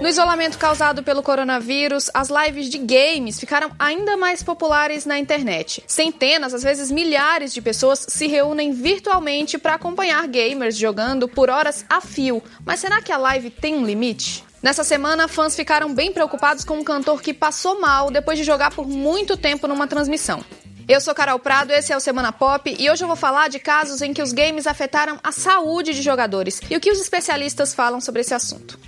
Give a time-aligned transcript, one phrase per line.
[0.00, 5.82] No isolamento causado pelo coronavírus, as lives de games ficaram ainda mais populares na internet.
[5.86, 11.84] Centenas, às vezes milhares de pessoas se reúnem virtualmente para acompanhar gamers jogando por horas
[11.88, 12.42] a fio.
[12.64, 14.44] Mas será que a live tem um limite?
[14.62, 18.72] Nessa semana, fãs ficaram bem preocupados com um cantor que passou mal depois de jogar
[18.72, 20.44] por muito tempo numa transmissão.
[20.86, 23.58] Eu sou Carol Prado, esse é o Semana Pop e hoje eu vou falar de
[23.58, 27.74] casos em que os games afetaram a saúde de jogadores e o que os especialistas
[27.74, 28.85] falam sobre esse assunto.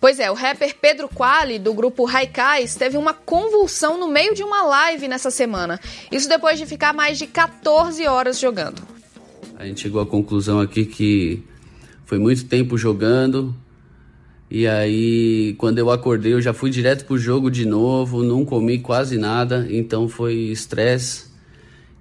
[0.00, 4.42] Pois é, o rapper Pedro Quali, do grupo Raikais, teve uma convulsão no meio de
[4.44, 5.80] uma live nessa semana.
[6.10, 8.80] Isso depois de ficar mais de 14 horas jogando.
[9.56, 11.42] A gente chegou à conclusão aqui que
[12.04, 13.54] foi muito tempo jogando.
[14.50, 18.78] E aí, quando eu acordei, eu já fui direto pro jogo de novo, não comi
[18.78, 21.27] quase nada, então foi estresse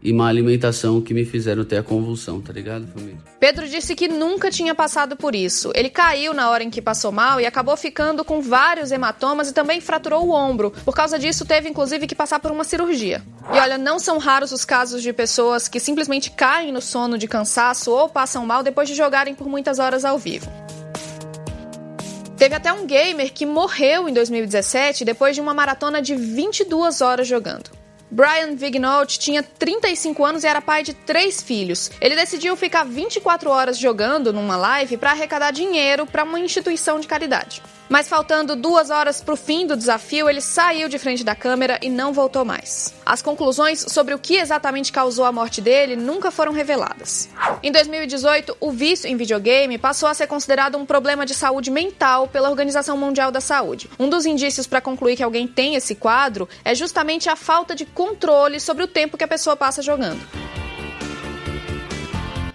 [0.07, 3.17] e má alimentação que me fizeram ter a convulsão, tá ligado, família?
[3.41, 5.69] Pedro disse que nunca tinha passado por isso.
[5.75, 9.53] Ele caiu na hora em que passou mal e acabou ficando com vários hematomas e
[9.53, 10.71] também fraturou o ombro.
[10.85, 13.21] Por causa disso, teve inclusive que passar por uma cirurgia.
[13.53, 17.27] E olha, não são raros os casos de pessoas que simplesmente caem no sono de
[17.27, 20.49] cansaço ou passam mal depois de jogarem por muitas horas ao vivo.
[22.37, 27.27] Teve até um gamer que morreu em 2017 depois de uma maratona de 22 horas
[27.27, 27.86] jogando.
[28.09, 31.91] Brian Vignaut tinha 35 anos e era pai de três filhos.
[31.99, 37.07] Ele decidiu ficar 24 horas jogando numa live para arrecadar dinheiro para uma instituição de
[37.07, 37.61] caridade.
[37.89, 41.79] Mas faltando duas horas para o fim do desafio, ele saiu de frente da câmera
[41.81, 42.93] e não voltou mais.
[43.05, 47.29] As conclusões sobre o que exatamente causou a morte dele nunca foram reveladas.
[47.63, 52.27] Em 2018, o vício em videogame passou a ser considerado um problema de saúde mental
[52.27, 53.89] pela Organização Mundial da Saúde.
[53.97, 57.85] Um dos indícios para concluir que alguém tem esse quadro é justamente a falta de
[57.85, 60.19] controle sobre o tempo que a pessoa passa jogando.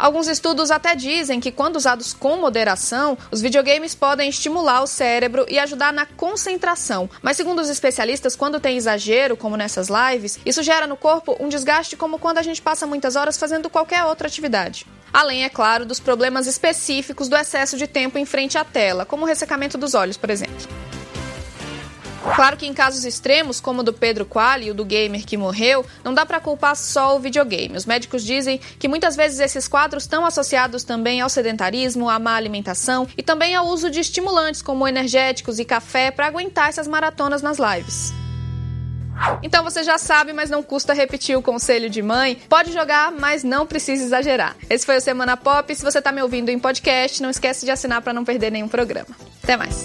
[0.03, 5.47] Alguns estudos até dizem que, quando usados com moderação, os videogames podem estimular o cérebro
[5.48, 7.08] e ajudar na concentração.
[7.22, 11.48] Mas, segundo os especialistas, quando tem exagero, como nessas lives, isso gera no corpo um
[11.48, 14.89] desgaste como quando a gente passa muitas horas fazendo qualquer outra atividade.
[15.12, 19.23] Além, é claro, dos problemas específicos do excesso de tempo em frente à tela, como
[19.23, 20.81] o ressecamento dos olhos, por exemplo.
[22.34, 25.36] Claro que em casos extremos, como o do Pedro Quali e o do gamer que
[25.36, 27.77] morreu, não dá para culpar só o videogame.
[27.77, 32.34] Os médicos dizem que muitas vezes esses quadros estão associados também ao sedentarismo, à má
[32.34, 37.42] alimentação e também ao uso de estimulantes como energéticos e café para aguentar essas maratonas
[37.42, 38.12] nas lives.
[39.42, 42.40] Então você já sabe, mas não custa repetir o conselho de mãe.
[42.48, 44.56] Pode jogar, mas não precisa exagerar.
[44.68, 45.74] Esse foi o Semana Pop.
[45.74, 48.68] Se você está me ouvindo em podcast, não esquece de assinar para não perder nenhum
[48.68, 49.14] programa.
[49.42, 49.84] Até mais.